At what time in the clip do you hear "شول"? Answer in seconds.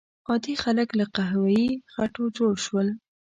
2.65-2.87